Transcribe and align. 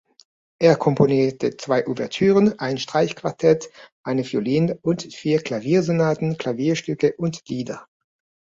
Er 0.59 0.77
komponierte 0.77 1.57
zwei 1.57 1.85
Ouvertüren, 1.85 2.57
ein 2.57 2.79
Streichquartett, 2.79 3.69
eine 4.03 4.23
Violin- 4.23 4.71
und 4.81 5.03
vier 5.13 5.43
Klaviersonaten, 5.43 6.39
Klavierstücke 6.39 7.13
und 7.19 7.47
Lieder. 7.47 7.85